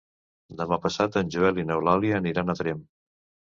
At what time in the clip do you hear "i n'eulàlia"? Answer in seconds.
1.65-2.19